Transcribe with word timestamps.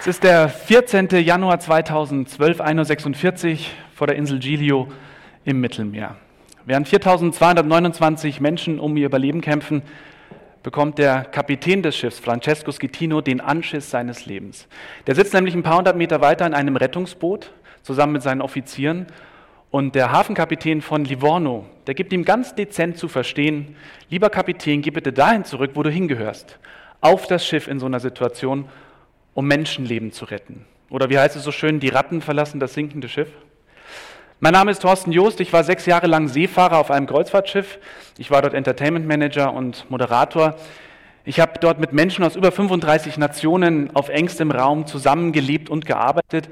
Es 0.00 0.06
ist 0.06 0.24
der 0.24 0.48
14. 0.48 1.08
Januar 1.10 1.60
2012, 1.60 2.62
1.46 2.62 3.52
Uhr 3.52 3.58
vor 3.94 4.06
der 4.06 4.16
Insel 4.16 4.38
Giglio 4.38 4.88
im 5.44 5.60
Mittelmeer. 5.60 6.16
Während 6.64 6.88
4229 6.88 8.40
Menschen 8.40 8.80
um 8.80 8.96
ihr 8.96 9.04
Überleben 9.04 9.42
kämpfen, 9.42 9.82
bekommt 10.62 10.96
der 10.96 11.24
Kapitän 11.24 11.82
des 11.82 11.98
Schiffs, 11.98 12.18
Francesco 12.18 12.72
Schittino, 12.72 13.20
den 13.20 13.42
Anschiss 13.42 13.90
seines 13.90 14.24
Lebens. 14.24 14.68
Der 15.06 15.14
sitzt 15.14 15.34
nämlich 15.34 15.54
ein 15.54 15.62
paar 15.62 15.76
hundert 15.76 15.98
Meter 15.98 16.22
weiter 16.22 16.46
in 16.46 16.54
einem 16.54 16.76
Rettungsboot 16.76 17.52
zusammen 17.82 18.14
mit 18.14 18.22
seinen 18.22 18.40
Offizieren 18.40 19.06
und 19.70 19.94
der 19.94 20.12
Hafenkapitän 20.12 20.80
von 20.80 21.04
Livorno, 21.04 21.66
der 21.86 21.92
gibt 21.92 22.14
ihm 22.14 22.24
ganz 22.24 22.54
dezent 22.54 22.96
zu 22.96 23.06
verstehen, 23.06 23.76
lieber 24.08 24.30
Kapitän, 24.30 24.80
geh 24.80 24.92
bitte 24.92 25.12
dahin 25.12 25.44
zurück, 25.44 25.72
wo 25.74 25.82
du 25.82 25.90
hingehörst, 25.90 26.58
auf 27.02 27.26
das 27.26 27.46
Schiff 27.46 27.68
in 27.68 27.78
so 27.78 27.84
einer 27.84 28.00
Situation 28.00 28.64
um 29.34 29.46
Menschenleben 29.46 30.12
zu 30.12 30.24
retten. 30.24 30.64
Oder 30.88 31.08
wie 31.10 31.18
heißt 31.18 31.36
es 31.36 31.44
so 31.44 31.52
schön, 31.52 31.80
die 31.80 31.88
Ratten 31.88 32.20
verlassen 32.20 32.60
das 32.60 32.74
sinkende 32.74 33.08
Schiff? 33.08 33.28
Mein 34.40 34.54
Name 34.54 34.70
ist 34.70 34.80
Thorsten 34.80 35.12
Joost, 35.12 35.40
ich 35.40 35.52
war 35.52 35.64
sechs 35.64 35.84
Jahre 35.86 36.06
lang 36.06 36.26
Seefahrer 36.26 36.78
auf 36.78 36.90
einem 36.90 37.06
Kreuzfahrtschiff. 37.06 37.78
Ich 38.16 38.30
war 38.30 38.40
dort 38.40 38.54
Entertainment 38.54 39.06
Manager 39.06 39.52
und 39.52 39.90
Moderator. 39.90 40.56
Ich 41.24 41.38
habe 41.38 41.58
dort 41.60 41.78
mit 41.78 41.92
Menschen 41.92 42.24
aus 42.24 42.36
über 42.36 42.50
35 42.50 43.18
Nationen 43.18 43.94
auf 43.94 44.08
engstem 44.08 44.50
Raum 44.50 44.86
zusammengelebt 44.86 45.68
und 45.68 45.84
gearbeitet. 45.84 46.48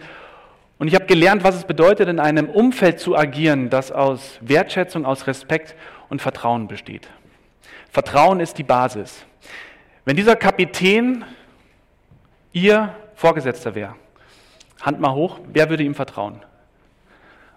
Und 0.79 0.87
ich 0.87 0.95
habe 0.95 1.07
gelernt, 1.07 1.43
was 1.45 1.57
es 1.57 1.65
bedeutet, 1.65 2.09
in 2.09 2.21
einem 2.21 2.51
Umfeld 2.51 3.01
zu 3.01 3.17
agieren, 3.17 3.71
das 3.71 3.91
aus 3.91 4.39
Wertschätzung, 4.43 5.07
aus 5.07 5.27
Respekt 5.27 5.75
und 6.11 6.21
Vertrauen 6.21 6.69
besteht. 6.69 7.09
Vertrauen 7.91 8.39
ist 8.39 8.59
die 8.59 8.65
Basis. 8.65 9.25
Wenn 10.05 10.17
dieser 10.17 10.37
Kapitän 10.37 11.25
Ihr 12.53 12.95
Vorgesetzter 13.15 13.75
wäre, 13.75 13.95
Hand 14.81 15.01
mal 15.01 15.13
hoch, 15.13 15.41
wer 15.53 15.71
würde 15.71 15.83
ihm 15.83 15.95
vertrauen? 15.95 16.41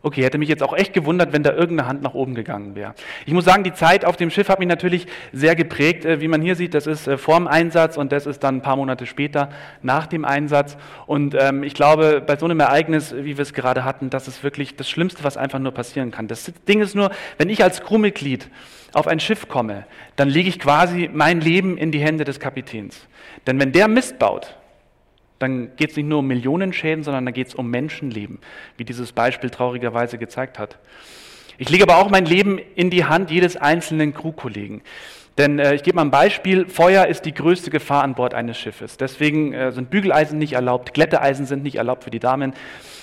Okay, 0.04 0.24
hätte 0.24 0.40
mich 0.40 0.50
jetzt 0.50 0.64
auch 0.64 0.74
echt 0.74 0.94
gewundert, 0.94 1.32
wenn 1.32 1.44
da 1.44 1.52
irgendeine 1.52 1.88
Hand 1.88 2.02
nach 2.02 2.16
oben 2.16 2.34
gegangen 2.34 2.74
wäre. 2.74 2.96
Ich 3.28 3.34
muss 3.34 3.46
sagen, 3.46 3.64
die 3.64 3.74
Zeit 3.74 4.04
auf 4.04 4.18
dem 4.18 4.32
Schiff 4.32 4.50
hat 4.50 4.58
mich 4.58 4.68
natürlich 4.68 5.06
sehr 5.32 5.56
geprägt. 5.56 6.06
Äh, 6.06 6.22
wie 6.22 6.28
man 6.28 6.42
hier 6.42 6.56
sieht, 6.56 6.74
das 6.74 6.88
ist 6.88 7.08
äh, 7.08 7.20
vor 7.20 7.38
dem 7.38 7.48
Einsatz 7.48 7.98
und 7.98 8.12
das 8.12 8.26
ist 8.26 8.44
dann 8.44 8.58
ein 8.58 8.62
paar 8.64 8.78
Monate 8.78 9.06
später 9.06 9.50
nach 9.84 10.08
dem 10.08 10.26
Einsatz. 10.26 10.76
Und 11.06 11.36
ähm, 11.40 11.62
ich 11.62 11.76
glaube, 11.76 12.24
bei 12.26 12.36
so 12.36 12.46
einem 12.46 12.60
Ereignis, 12.60 13.14
wie 13.16 13.38
wir 13.38 13.44
es 13.44 13.54
gerade 13.54 13.84
hatten, 13.86 14.10
das 14.10 14.28
ist 14.28 14.44
wirklich 14.44 14.76
das 14.76 14.90
Schlimmste, 14.90 15.24
was 15.24 15.38
einfach 15.38 15.60
nur 15.60 15.72
passieren 15.72 16.10
kann. 16.10 16.28
Das 16.28 16.52
Ding 16.68 16.82
ist 16.82 16.96
nur, 16.96 17.12
wenn 17.38 17.50
ich 17.50 17.64
als 17.64 17.84
Crewmitglied 17.84 18.50
auf 18.94 19.08
ein 19.08 19.20
Schiff 19.20 19.50
komme, 19.50 19.86
dann 20.16 20.30
lege 20.30 20.50
ich 20.50 20.58
quasi 20.58 21.12
mein 21.14 21.42
Leben 21.42 21.78
in 21.78 21.92
die 21.92 22.00
Hände 22.00 22.24
des 22.24 22.40
Kapitäns. 22.40 23.08
Denn 23.46 23.60
wenn 23.60 23.72
der 23.72 23.88
Mist 23.88 24.18
baut, 24.18 24.56
dann 25.42 25.76
geht 25.76 25.92
es 25.92 25.98
nicht 25.98 26.08
nur 26.08 26.20
um 26.20 26.28
Millionenschäden, 26.28 27.04
sondern 27.04 27.26
dann 27.26 27.34
geht 27.34 27.48
es 27.48 27.56
um 27.56 27.70
Menschenleben, 27.70 28.40
wie 28.78 28.86
dieses 28.86 29.12
Beispiel 29.12 29.50
traurigerweise 29.50 30.18
gezeigt 30.18 30.60
hat. 30.60 30.78
Ich 31.58 31.70
lege 31.70 31.84
aber 31.84 31.98
auch 31.98 32.10
mein 32.10 32.26
Leben 32.26 32.60
in 32.76 32.90
die 32.90 33.06
Hand 33.06 33.30
jedes 33.30 33.56
einzelnen 33.58 34.14
Crewkollegen. 34.14 34.82
Denn 35.38 35.60
äh, 35.60 35.76
ich 35.76 35.84
gebe 35.84 35.96
mal 35.96 36.04
ein 36.04 36.12
Beispiel, 36.12 36.68
Feuer 36.68 37.08
ist 37.08 37.26
die 37.26 37.34
größte 37.34 37.70
Gefahr 37.72 38.04
an 38.04 38.16
Bord 38.16 38.34
eines 38.34 38.58
Schiffes. 38.58 38.98
Deswegen 38.98 39.54
äh, 39.54 39.72
sind 39.72 39.90
Bügeleisen 39.90 40.38
nicht 40.38 40.54
erlaubt, 40.54 40.94
Glätteeisen 40.94 41.46
sind 41.46 41.64
nicht 41.64 41.76
erlaubt 41.76 42.04
für 42.04 42.12
die 42.12 42.20
Damen, 42.20 42.54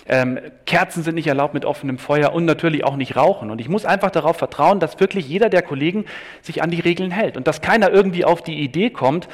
ähm, 0.07 0.39
Kerzen 0.67 1.03
sind 1.03 1.15
nicht 1.15 1.27
erlaubt 1.27 1.55
mit 1.55 1.65
offenem 1.65 1.99
Feuer 1.99 2.33
und 2.33 2.45
natürlich 2.45 2.85
auch 2.85 2.97
nicht 2.97 3.17
Rauchen. 3.17 3.51
Und 3.51 3.61
ich 3.61 3.69
muss 3.69 3.85
einfach 3.85 4.11
darauf 4.11 4.37
vertrauen, 4.37 4.79
dass 4.79 5.01
wirklich 5.01 5.27
jeder 5.29 5.49
der 5.49 5.63
Kollegen 5.63 6.05
sich 6.43 6.63
an 6.63 6.71
die 6.71 6.81
Regeln 6.81 7.11
hält 7.11 7.37
und 7.37 7.47
dass 7.47 7.61
keiner 7.61 7.91
irgendwie 7.91 8.25
auf 8.25 8.43
die 8.43 8.61
Idee 8.61 8.91
kommt, 8.91 9.29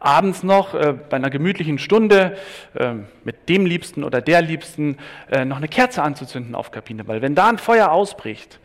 abends 0.00 0.42
noch 0.42 0.74
äh, 0.74 0.94
bei 1.08 1.16
einer 1.16 1.30
gemütlichen 1.30 1.78
Stunde 1.78 2.36
äh, 2.74 2.94
mit 3.22 3.48
dem 3.48 3.66
Liebsten 3.66 4.02
oder 4.02 4.20
der 4.20 4.42
Liebsten 4.42 4.96
äh, 5.30 5.44
noch 5.44 5.58
eine 5.58 5.68
Kerze 5.68 6.02
anzuzünden 6.02 6.54
auf 6.54 6.70
Kabine, 6.70 7.06
weil 7.06 7.22
wenn 7.22 7.34
da 7.34 7.48
ein 7.48 7.58
Feuer 7.58 7.92
ausbricht, 7.92 8.58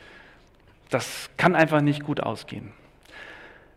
das 0.90 1.30
kann 1.38 1.56
einfach 1.56 1.82
nicht 1.82 2.04
gut 2.04 2.22
ausgehen. 2.22 2.72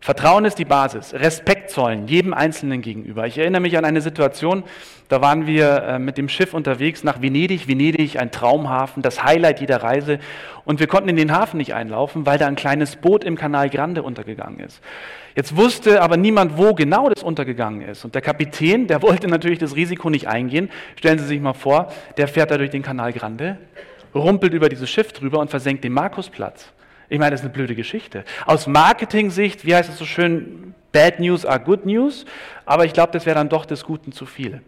Vertrauen 0.01 0.45
ist 0.45 0.59
die 0.59 0.65
Basis. 0.65 1.13
Respekt 1.13 1.71
zollen, 1.71 2.07
jedem 2.07 2.33
Einzelnen 2.33 2.83
gegenüber. 2.83 3.27
Ich 3.27 3.37
erinnere 3.37 3.61
mich 3.61 3.77
an 3.77 3.85
eine 3.85 4.01
Situation, 4.01 4.63
da 5.09 5.21
waren 5.21 5.47
wir 5.47 5.83
äh, 5.83 5.99
mit 5.99 6.19
dem 6.19 6.29
Schiff 6.29 6.55
unterwegs 6.55 7.03
nach 7.03 7.21
Venedig. 7.21 7.67
Venedig, 7.67 8.19
ein 8.19 8.31
Traumhafen, 8.31 9.03
das 9.03 9.25
Highlight 9.25 9.61
jeder 9.61 9.83
Reise. 9.83 10.19
Und 10.65 10.81
wir 10.81 10.87
konnten 10.87 11.09
in 11.09 11.17
den 11.17 11.33
Hafen 11.33 11.57
nicht 11.57 11.75
einlaufen, 11.75 12.27
weil 12.27 12.39
da 12.39 12.47
ein 12.47 12.57
kleines 12.57 12.97
Boot 12.97 13.25
im 13.25 13.37
Kanal 13.37 13.71
Grande 13.71 14.03
untergegangen 14.03 14.61
ist. 14.61 14.81
Jetzt 15.35 15.57
wusste 15.57 16.01
aber 16.01 16.17
niemand, 16.17 16.59
wo 16.59 16.75
genau 16.75 17.09
das 17.09 17.23
untergegangen 17.23 17.83
ist. 17.83 18.05
Und 18.05 18.15
der 18.15 18.23
Kapitän, 18.23 18.87
der 18.87 19.03
wollte 19.03 19.29
natürlich 19.29 19.59
das 19.59 19.75
Risiko 19.75 20.11
nicht 20.11 20.29
eingehen. 20.29 20.71
Stellen 20.97 21.19
Sie 21.19 21.27
sich 21.27 21.41
mal 21.41 21.55
vor, 21.55 21.93
der 22.17 22.29
fährt 22.29 22.51
da 22.51 22.59
durch 22.59 22.71
den 22.71 22.83
Kanal 22.83 23.13
Grande, 23.13 23.59
rumpelt 24.15 24.53
über 24.53 24.69
dieses 24.69 24.89
Schiff 24.89 25.13
drüber 25.13 25.41
und 25.41 25.51
versenkt 25.51 25.85
den 25.85 25.93
Markusplatz. 25.93 26.73
Ich 27.09 27.19
meine, 27.19 27.31
das 27.31 27.41
ist 27.41 27.47
eine 27.47 27.55
blöde 27.55 27.75
Geschichte. 27.75 28.25
Aus 28.45 28.67
Marketing-Sicht, 28.67 29.65
wie 29.65 29.75
heißt 29.75 29.89
es 29.89 29.99
so 29.99 30.05
schön, 30.05 30.75
Bad 30.93 31.21
News 31.21 31.45
are 31.45 31.61
Good 31.61 31.87
News, 31.87 32.25
aber 32.67 32.85
ich 32.85 32.93
glaube, 32.93 33.13
das 33.13 33.27
wäre 33.27 33.37
dann 33.37 33.49
doch 33.49 33.67
des 33.67 33.85
Guten 33.85 34.13
zu 34.13 34.27
viel. 34.27 34.63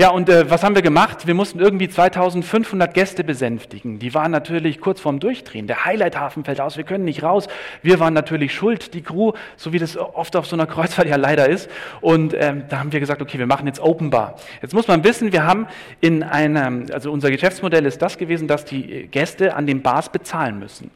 Ja, 0.00 0.10
und 0.10 0.28
äh, 0.28 0.48
was 0.48 0.62
haben 0.62 0.76
wir 0.76 0.82
gemacht? 0.82 1.26
Wir 1.26 1.34
mussten 1.34 1.58
irgendwie 1.58 1.88
2500 1.88 2.94
Gäste 2.94 3.24
besänftigen. 3.24 3.98
Die 3.98 4.14
waren 4.14 4.30
natürlich 4.30 4.80
kurz 4.80 5.00
vorm 5.00 5.18
Durchdrehen. 5.18 5.66
Der 5.66 5.86
Highlight-Hafen 5.86 6.44
fällt 6.44 6.60
aus, 6.60 6.76
wir 6.76 6.84
können 6.84 7.04
nicht 7.04 7.24
raus. 7.24 7.48
Wir 7.82 7.98
waren 7.98 8.14
natürlich 8.14 8.54
schuld, 8.54 8.94
die 8.94 9.02
Crew, 9.02 9.32
so 9.56 9.72
wie 9.72 9.80
das 9.80 9.96
oft 9.96 10.36
auf 10.36 10.46
so 10.46 10.54
einer 10.54 10.68
Kreuzfahrt 10.68 11.08
ja 11.08 11.16
leider 11.16 11.48
ist. 11.48 11.68
Und 12.00 12.32
ähm, 12.38 12.62
da 12.68 12.78
haben 12.78 12.92
wir 12.92 13.00
gesagt, 13.00 13.20
okay, 13.20 13.40
wir 13.40 13.48
machen 13.48 13.66
jetzt 13.66 13.80
Open 13.80 14.10
Bar. 14.10 14.36
Jetzt 14.62 14.72
muss 14.72 14.86
man 14.86 15.02
wissen, 15.02 15.32
wir 15.32 15.44
haben 15.44 15.66
in 16.00 16.22
einem, 16.22 16.86
also 16.92 17.10
unser 17.10 17.32
Geschäftsmodell 17.32 17.84
ist 17.84 18.00
das 18.00 18.18
gewesen, 18.18 18.46
dass 18.46 18.64
die 18.64 19.08
Gäste 19.08 19.56
an 19.56 19.66
den 19.66 19.82
Bars 19.82 20.12
bezahlen 20.12 20.60
müssen. 20.60 20.92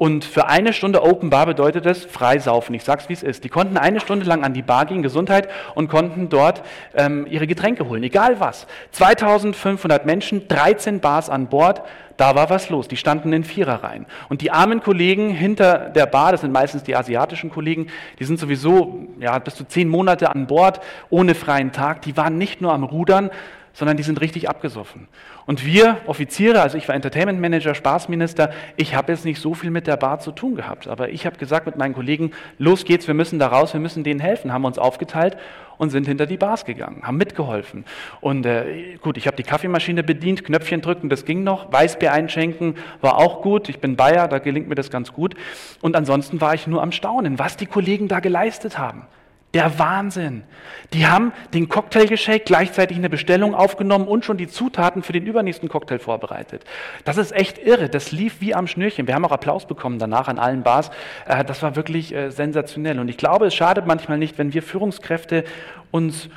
Und 0.00 0.24
für 0.24 0.46
eine 0.46 0.72
Stunde 0.72 1.02
Open 1.02 1.28
Bar 1.28 1.44
bedeutet 1.44 1.84
es 1.84 2.06
freisaufen. 2.06 2.74
Ich 2.74 2.84
sag's 2.84 3.10
wie 3.10 3.12
es 3.12 3.22
ist. 3.22 3.44
Die 3.44 3.50
konnten 3.50 3.76
eine 3.76 4.00
Stunde 4.00 4.24
lang 4.24 4.42
an 4.44 4.54
die 4.54 4.62
Bar 4.62 4.86
gehen, 4.86 5.02
Gesundheit, 5.02 5.50
und 5.74 5.88
konnten 5.88 6.30
dort 6.30 6.62
ähm, 6.94 7.26
ihre 7.28 7.46
Getränke 7.46 7.86
holen, 7.86 8.02
egal 8.02 8.40
was. 8.40 8.66
2500 8.92 10.06
Menschen, 10.06 10.48
13 10.48 11.00
Bars 11.00 11.28
an 11.28 11.48
Bord. 11.48 11.82
Da 12.16 12.34
war 12.34 12.48
was 12.48 12.70
los. 12.70 12.88
Die 12.88 12.96
standen 12.96 13.34
in 13.34 13.44
Viererreihen. 13.44 14.06
Und 14.30 14.40
die 14.40 14.50
armen 14.50 14.82
Kollegen 14.82 15.28
hinter 15.28 15.90
der 15.90 16.06
Bar, 16.06 16.32
das 16.32 16.40
sind 16.40 16.52
meistens 16.52 16.82
die 16.82 16.96
asiatischen 16.96 17.50
Kollegen, 17.50 17.88
die 18.18 18.24
sind 18.24 18.38
sowieso 18.38 19.06
ja, 19.20 19.38
bis 19.38 19.54
zu 19.54 19.64
zehn 19.64 19.86
Monate 19.88 20.30
an 20.30 20.46
Bord, 20.46 20.80
ohne 21.10 21.34
freien 21.34 21.72
Tag. 21.72 22.00
Die 22.02 22.16
waren 22.16 22.38
nicht 22.38 22.62
nur 22.62 22.72
am 22.72 22.84
Rudern, 22.84 23.28
sondern 23.72 23.96
die 23.96 24.02
sind 24.02 24.20
richtig 24.20 24.48
abgesoffen. 24.48 25.08
Und 25.46 25.64
wir 25.64 25.98
Offiziere, 26.06 26.60
also 26.60 26.78
ich 26.78 26.88
war 26.88 26.94
Entertainment 26.94 27.40
Manager, 27.40 27.74
Spaßminister, 27.74 28.50
ich 28.76 28.94
habe 28.94 29.12
jetzt 29.12 29.24
nicht 29.24 29.40
so 29.40 29.54
viel 29.54 29.70
mit 29.70 29.86
der 29.86 29.96
Bar 29.96 30.20
zu 30.20 30.32
tun 30.32 30.54
gehabt, 30.54 30.88
aber 30.88 31.10
ich 31.10 31.26
habe 31.26 31.36
gesagt 31.38 31.66
mit 31.66 31.76
meinen 31.76 31.94
Kollegen, 31.94 32.32
los 32.58 32.84
geht's, 32.84 33.06
wir 33.06 33.14
müssen 33.14 33.38
da 33.38 33.48
raus, 33.48 33.72
wir 33.72 33.80
müssen 33.80 34.04
denen 34.04 34.20
helfen, 34.20 34.52
haben 34.52 34.64
uns 34.64 34.78
aufgeteilt 34.78 35.36
und 35.78 35.88
sind 35.88 36.06
hinter 36.06 36.26
die 36.26 36.36
Bars 36.36 36.66
gegangen, 36.66 37.02
haben 37.04 37.16
mitgeholfen. 37.16 37.86
Und 38.20 38.44
äh, 38.44 38.98
gut, 39.00 39.16
ich 39.16 39.26
habe 39.26 39.36
die 39.36 39.42
Kaffeemaschine 39.42 40.02
bedient, 40.02 40.44
Knöpfchen 40.44 40.82
drücken, 40.82 41.08
das 41.08 41.24
ging 41.24 41.42
noch, 41.42 41.72
Weißbier 41.72 42.12
einschenken 42.12 42.74
war 43.00 43.16
auch 43.16 43.40
gut, 43.40 43.68
ich 43.68 43.80
bin 43.80 43.96
Bayer, 43.96 44.28
da 44.28 44.38
gelingt 44.40 44.68
mir 44.68 44.74
das 44.74 44.90
ganz 44.90 45.12
gut. 45.12 45.34
Und 45.80 45.96
ansonsten 45.96 46.40
war 46.40 46.54
ich 46.54 46.66
nur 46.66 46.82
am 46.82 46.92
Staunen, 46.92 47.38
was 47.38 47.56
die 47.56 47.66
Kollegen 47.66 48.08
da 48.08 48.20
geleistet 48.20 48.78
haben. 48.78 49.06
Der 49.52 49.80
Wahnsinn. 49.80 50.44
Die 50.92 51.08
haben 51.08 51.32
den 51.54 51.68
Cocktail 51.68 52.06
geshakt, 52.06 52.46
gleichzeitig 52.46 52.96
eine 52.96 53.10
Bestellung 53.10 53.54
aufgenommen 53.54 54.06
und 54.06 54.24
schon 54.24 54.36
die 54.36 54.46
Zutaten 54.46 55.02
für 55.02 55.12
den 55.12 55.26
übernächsten 55.26 55.68
Cocktail 55.68 55.98
vorbereitet. 55.98 56.62
Das 57.04 57.16
ist 57.16 57.32
echt 57.32 57.58
irre. 57.58 57.88
Das 57.88 58.12
lief 58.12 58.40
wie 58.40 58.54
am 58.54 58.68
Schnürchen. 58.68 59.08
Wir 59.08 59.14
haben 59.14 59.24
auch 59.24 59.32
Applaus 59.32 59.66
bekommen 59.66 59.98
danach 59.98 60.28
an 60.28 60.38
allen 60.38 60.62
Bars. 60.62 60.90
Äh, 61.26 61.44
das 61.44 61.62
war 61.62 61.74
wirklich 61.74 62.14
äh, 62.14 62.30
sensationell. 62.30 63.00
Und 63.00 63.08
ich 63.08 63.16
glaube, 63.16 63.46
es 63.46 63.54
schadet 63.54 63.86
manchmal 63.86 64.18
nicht, 64.18 64.38
wenn 64.38 64.54
wir 64.54 64.62
Führungskräfte 64.62 65.44
uns 65.90 66.28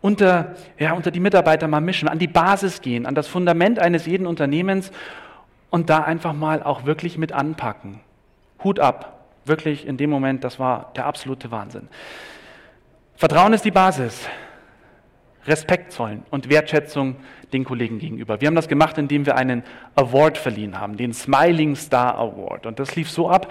unter, 0.00 0.54
ja, 0.78 0.92
unter 0.92 1.10
die 1.10 1.20
Mitarbeiter 1.20 1.68
mal 1.68 1.80
mischen, 1.80 2.08
an 2.08 2.18
die 2.18 2.28
Basis 2.28 2.80
gehen, 2.80 3.04
an 3.04 3.14
das 3.14 3.26
Fundament 3.26 3.78
eines 3.78 4.06
jeden 4.06 4.26
Unternehmens 4.26 4.90
und 5.70 5.90
da 5.90 6.00
einfach 6.00 6.32
mal 6.32 6.62
auch 6.62 6.86
wirklich 6.86 7.18
mit 7.18 7.32
anpacken. 7.32 8.00
Hut 8.62 8.80
ab. 8.80 9.10
Wirklich 9.46 9.86
in 9.86 9.98
dem 9.98 10.08
Moment, 10.08 10.44
das 10.44 10.58
war 10.58 10.92
der 10.96 11.04
absolute 11.04 11.50
Wahnsinn. 11.50 11.88
Vertrauen 13.26 13.54
ist 13.54 13.64
die 13.64 13.70
Basis. 13.70 14.28
Respekt 15.46 15.92
zollen 15.92 16.24
und 16.28 16.50
Wertschätzung 16.50 17.16
den 17.54 17.64
Kollegen 17.64 17.98
gegenüber. 17.98 18.42
Wir 18.42 18.48
haben 18.48 18.54
das 18.54 18.68
gemacht, 18.68 18.98
indem 18.98 19.24
wir 19.24 19.34
einen 19.34 19.62
Award 19.96 20.36
verliehen 20.36 20.78
haben, 20.78 20.98
den 20.98 21.14
Smiling 21.14 21.74
Star 21.74 22.18
Award. 22.18 22.66
Und 22.66 22.78
das 22.78 22.96
lief 22.96 23.10
so 23.10 23.30
ab, 23.30 23.50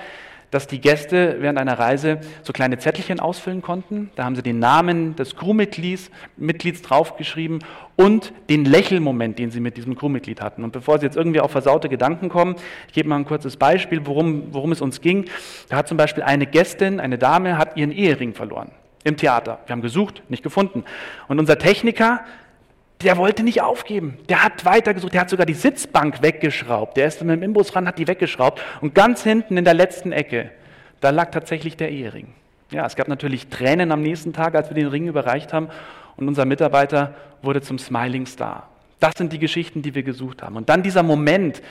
dass 0.52 0.68
die 0.68 0.80
Gäste 0.80 1.38
während 1.40 1.58
einer 1.58 1.80
Reise 1.80 2.20
so 2.44 2.54
kleine 2.54 2.78
Zettelchen 2.78 3.20
ausfüllen 3.20 3.64
konnten. 3.64 4.12
Da 4.16 4.26
haben 4.26 4.36
sie 4.36 4.44
den 4.44 4.60
Namen 4.60 5.16
des 5.16 5.36
Crewmitglieds 5.36 6.12
Mitglieds 6.38 6.84
draufgeschrieben 6.84 7.58
und 7.96 8.32
den 8.52 8.66
Lächelmoment, 8.66 9.40
den 9.40 9.50
sie 9.50 9.60
mit 9.60 9.76
diesem 9.76 9.96
Crewmitglied 9.96 10.40
hatten. 10.40 10.64
Und 10.64 10.72
bevor 10.72 11.00
Sie 11.00 11.08
jetzt 11.08 11.18
irgendwie 11.18 11.40
auf 11.40 11.50
versaute 11.50 11.90
Gedanken 11.90 12.30
kommen, 12.30 12.58
ich 12.90 12.94
gebe 12.94 13.10
mal 13.10 13.16
ein 13.16 13.26
kurzes 13.26 13.58
Beispiel, 13.58 14.06
worum, 14.06 14.54
worum 14.54 14.72
es 14.72 14.82
uns 14.82 15.02
ging. 15.02 15.26
Da 15.70 15.78
hat 15.78 15.88
zum 15.88 15.98
Beispiel 15.98 16.22
eine 16.22 16.46
Gästin, 16.46 17.00
eine 17.00 17.18
Dame, 17.18 17.58
hat 17.58 17.76
ihren 17.76 17.92
Ehering 17.92 18.36
verloren 18.36 18.70
im 19.04 19.18
Theater. 19.18 19.60
Wir 19.66 19.74
haben 19.74 19.82
gesucht, 19.82 20.24
nicht 20.30 20.44
gefunden. 20.44 20.84
Und 21.28 21.40
unser 21.40 21.58
Techniker, 21.58 22.22
der 23.02 23.18
wollte 23.18 23.44
nicht 23.44 23.62
aufgeben. 23.62 24.18
Der 24.30 24.44
hat 24.44 24.66
weitergesucht. 24.66 25.14
Der 25.14 25.22
hat 25.22 25.30
sogar 25.30 25.46
die 25.46 25.54
Sitzbank 25.54 26.22
weggeschraubt. 26.22 26.98
Der 26.98 27.08
ist 27.08 27.22
mit 27.22 27.36
dem 27.36 27.44
Imbus 27.44 27.76
ran, 27.76 27.88
hat 27.88 28.00
die 28.00 28.08
weggeschraubt. 28.08 28.62
Und 28.82 28.96
ganz 28.96 29.24
hinten 29.24 29.58
in 29.58 29.66
der 29.66 29.74
letzten 29.74 30.12
Ecke, 30.12 30.52
da 31.02 31.10
lag 31.10 31.32
tatsächlich 31.32 31.76
der 31.76 31.92
Ehering. 31.92 32.34
Ja, 32.72 32.86
es 32.86 32.96
gab 32.96 33.08
natürlich 33.08 33.48
Tränen 33.48 33.92
am 33.92 34.02
nächsten 34.02 34.34
Tag, 34.34 34.56
als 34.56 34.70
wir 34.70 34.76
den 34.76 34.88
Ring 34.88 35.08
überreicht 35.08 35.54
haben. 35.54 35.70
Und 36.16 36.28
unser 36.28 36.46
Mitarbeiter 36.46 37.14
wurde 37.42 37.62
zum 37.62 37.78
Smiling 37.78 38.26
Star. 38.26 38.70
Das 39.04 39.16
sind 39.18 39.34
die 39.34 39.40
Geschichten, 39.40 39.82
die 39.82 39.96
wir 39.96 40.04
gesucht 40.04 40.42
haben. 40.42 40.56
Und 40.56 40.70
dann 40.70 40.82
dieser 40.82 41.04
Moment, 41.04 41.62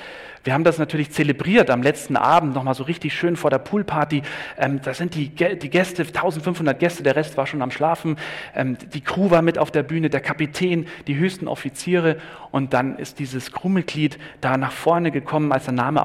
wir 0.45 0.53
haben 0.53 0.65
das 0.65 0.77
natürlich 0.77 1.13
zelebriert 1.13 1.71
am 1.71 1.83
letzten 1.83 2.19
Abend, 2.19 2.55
nochmal 2.55 2.75
so 2.75 2.83
richtig 2.83 3.15
schön 3.15 3.37
vor 3.37 3.49
der 3.49 3.57
Poolparty. 3.57 4.21
Ähm, 4.59 4.83
da 4.83 4.93
sind 4.93 5.15
die, 5.15 5.31
die, 5.31 5.71
Gäste, 5.71 6.03
1500 6.03 6.79
Gäste, 6.79 7.03
der 7.03 7.17
Rest 7.17 7.39
war 7.39 7.47
schon 7.47 7.63
am 7.63 7.71
Schlafen. 7.71 8.19
Ähm, 8.55 8.77
die 8.93 9.01
Crew 9.01 9.31
war 9.31 9.41
mit 9.41 9.57
auf 9.57 9.71
der 9.71 9.83
Bühne, 9.83 10.11
der 10.11 10.21
Kapitän, 10.21 10.87
die 11.07 11.17
höchsten 11.17 11.49
Offiziere. 11.49 12.19
Und 12.51 12.75
dann 12.75 12.99
ist 12.99 13.19
dieses 13.19 13.51
Crewmitglied 13.51 14.19
da 14.43 14.59
nach 14.59 14.73
vorne 14.73 15.11
gekommen, 15.11 15.53
als 15.53 15.65
der 15.65 15.73
Name 15.73 16.05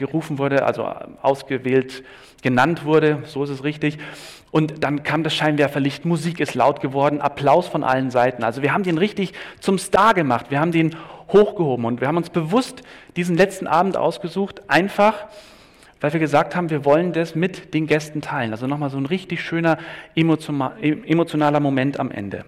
gerufen 0.00 0.38
wurde, 0.38 0.66
also 0.66 0.84
ausgewählt 1.22 2.02
genannt 2.42 2.84
wurde, 2.84 3.22
so 3.24 3.44
ist 3.44 3.50
es 3.50 3.62
richtig. 3.62 3.98
Und 4.50 4.84
dann 4.84 5.02
kam 5.02 5.22
das 5.22 5.34
Scheinwerferlicht, 5.34 6.04
Musik 6.04 6.40
ist 6.40 6.54
laut 6.54 6.80
geworden, 6.80 7.20
Applaus 7.20 7.68
von 7.68 7.84
allen 7.84 8.10
Seiten. 8.10 8.42
Also 8.44 8.62
wir 8.62 8.72
haben 8.72 8.84
den 8.84 8.98
richtig 8.98 9.32
zum 9.60 9.78
Star 9.78 10.14
gemacht, 10.14 10.46
wir 10.50 10.60
haben 10.60 10.72
den 10.72 10.96
hochgehoben 11.28 11.84
und 11.84 12.00
wir 12.00 12.08
haben 12.08 12.16
uns 12.16 12.30
bewusst 12.30 12.82
diesen 13.16 13.36
letzten 13.36 13.66
Abend 13.66 13.96
ausgesucht, 13.96 14.62
einfach 14.68 15.26
weil 16.00 16.12
wir 16.12 16.20
gesagt 16.20 16.54
haben, 16.54 16.68
wir 16.70 16.84
wollen 16.84 17.12
das 17.12 17.34
mit 17.34 17.72
den 17.72 17.86
Gästen 17.86 18.20
teilen. 18.20 18.52
Also 18.52 18.66
nochmal 18.66 18.90
so 18.90 18.98
ein 18.98 19.06
richtig 19.06 19.40
schöner 19.42 19.78
emotionaler 20.14 21.60
Moment 21.60 21.98
am 21.98 22.10
Ende. 22.10 22.44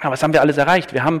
Aber 0.00 0.12
was 0.12 0.22
haben 0.22 0.32
wir 0.32 0.40
alles 0.40 0.58
erreicht? 0.58 0.94
Wir 0.94 1.02
haben 1.02 1.20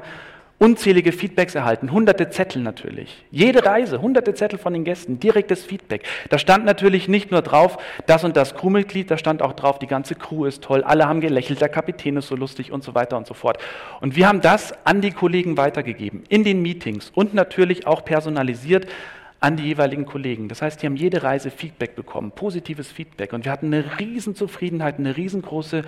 unzählige 0.58 1.12
Feedbacks 1.12 1.54
erhalten, 1.54 1.92
hunderte 1.92 2.30
Zettel 2.30 2.62
natürlich. 2.62 3.24
Jede 3.30 3.64
Reise, 3.64 4.02
hunderte 4.02 4.34
Zettel 4.34 4.58
von 4.58 4.72
den 4.72 4.84
Gästen, 4.84 5.20
direktes 5.20 5.64
Feedback. 5.64 6.04
Da 6.30 6.38
stand 6.38 6.64
natürlich 6.64 7.08
nicht 7.08 7.30
nur 7.30 7.42
drauf, 7.42 7.78
das 8.06 8.24
und 8.24 8.36
das 8.36 8.54
Crewmitglied, 8.54 9.10
da 9.10 9.18
stand 9.18 9.40
auch 9.40 9.52
drauf, 9.52 9.78
die 9.78 9.86
ganze 9.86 10.16
Crew 10.16 10.46
ist 10.46 10.64
toll, 10.64 10.82
alle 10.82 11.06
haben 11.06 11.20
gelächelt, 11.20 11.60
der 11.60 11.68
Kapitän 11.68 12.16
ist 12.16 12.28
so 12.28 12.36
lustig 12.36 12.72
und 12.72 12.82
so 12.82 12.94
weiter 12.94 13.16
und 13.16 13.26
so 13.26 13.34
fort. 13.34 13.58
Und 14.00 14.16
wir 14.16 14.26
haben 14.26 14.40
das 14.40 14.74
an 14.84 15.00
die 15.00 15.12
Kollegen 15.12 15.56
weitergegeben, 15.56 16.24
in 16.28 16.42
den 16.42 16.60
Meetings 16.60 17.10
und 17.14 17.34
natürlich 17.34 17.86
auch 17.86 18.04
personalisiert 18.04 18.86
an 19.40 19.56
die 19.56 19.64
jeweiligen 19.64 20.04
Kollegen. 20.04 20.48
Das 20.48 20.62
heißt, 20.62 20.82
die 20.82 20.86
haben 20.86 20.96
jede 20.96 21.22
Reise 21.22 21.50
Feedback 21.52 21.94
bekommen, 21.94 22.32
positives 22.32 22.90
Feedback. 22.90 23.32
Und 23.32 23.44
wir 23.44 23.52
hatten 23.52 23.66
eine 23.66 23.98
Riesenzufriedenheit, 24.00 24.98
eine 24.98 25.16
riesengroße 25.16 25.82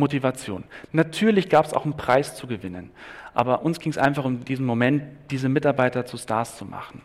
Motivation. 0.00 0.64
Natürlich 0.90 1.48
gab 1.48 1.66
es 1.66 1.72
auch 1.72 1.84
einen 1.84 1.96
Preis 1.96 2.34
zu 2.34 2.48
gewinnen, 2.48 2.90
aber 3.34 3.62
uns 3.62 3.78
ging 3.78 3.92
es 3.92 3.98
einfach 3.98 4.24
um 4.24 4.44
diesen 4.44 4.66
Moment, 4.66 5.04
diese 5.30 5.48
Mitarbeiter 5.48 6.04
zu 6.04 6.16
Stars 6.16 6.56
zu 6.56 6.64
machen. 6.64 7.02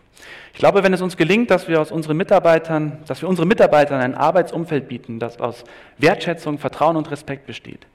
Ich 0.54 0.60
glaube, 0.60 0.84
wenn 0.84 0.94
es 0.94 1.02
uns 1.02 1.18
gelingt, 1.18 1.52
dass 1.52 1.68
wir 1.68 1.80
aus 1.80 1.92
unseren 1.92 2.18
Mitarbeitern, 2.18 3.04
dass 3.08 3.22
wir 3.22 3.30
unseren 3.30 3.48
Mitarbeitern 3.48 4.02
ein 4.02 4.16
Arbeitsumfeld 4.16 4.88
bieten, 4.88 5.20
das 5.20 5.40
aus 5.40 5.64
Wertschätzung, 6.00 6.58
Vertrauen 6.58 6.96
und 6.96 7.12
Respekt 7.12 7.46
besteht, 7.46 7.86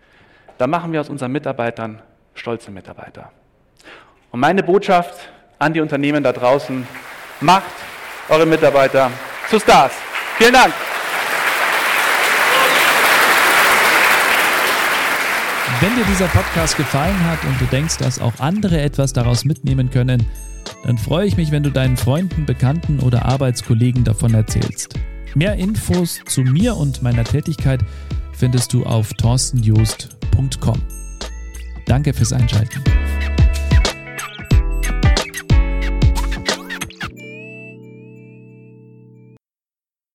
dann 0.59 0.71
machen 0.71 0.93
wir 0.93 1.01
aus 1.01 1.09
unseren 1.09 1.33
Mitarbeitern 1.33 2.03
stolze 2.35 2.71
Mitarbeiter. 2.71 3.33
Und 4.31 4.41
meine 4.41 4.63
Botschaft 4.63 5.31
an 5.59 5.73
die 5.73 5.81
Unternehmen 5.81 6.23
da 6.23 6.33
draußen, 6.33 6.87
macht 7.41 7.73
eure 8.29 8.47
Mitarbeiter 8.47 9.11
zu 9.49 9.59
Stars. 9.59 9.93
Vielen 10.39 10.53
Dank. 10.53 10.73
Wenn 15.81 15.97
dir 15.97 16.05
dieser 16.05 16.27
Podcast 16.27 16.77
gefallen 16.77 17.19
hat 17.25 17.43
und 17.47 17.59
du 17.59 17.65
denkst, 17.65 17.97
dass 17.97 18.19
auch 18.19 18.39
andere 18.39 18.83
etwas 18.83 19.15
daraus 19.15 19.47
mitnehmen 19.47 19.89
können, 19.89 20.27
dann 20.85 20.99
freue 20.99 21.27
ich 21.27 21.39
mich, 21.39 21.53
wenn 21.53 21.63
du 21.63 21.71
deinen 21.71 21.97
Freunden, 21.97 22.45
Bekannten 22.45 23.01
oder 23.01 23.25
Arbeitskollegen 23.25 24.05
davon 24.05 24.35
erzählst. 24.35 24.99
Mehr 25.35 25.55
Infos 25.55 26.21
zu 26.27 26.43
mir 26.43 26.77
und 26.77 27.03
meiner 27.03 27.25
Tätigkeit 27.25 27.81
findest 28.35 28.75
du 28.75 28.85
auf 28.85 29.15
torstenjoost.com. 29.15 30.83
Danke 31.87 32.13
fürs 32.13 32.35
Einschalten. 32.35 33.00